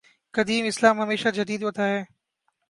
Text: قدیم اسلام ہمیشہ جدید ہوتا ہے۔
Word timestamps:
قدیم 0.33 0.65
اسلام 0.65 1.01
ہمیشہ 1.01 1.29
جدید 1.29 1.63
ہوتا 1.63 1.87
ہے۔ 1.87 2.03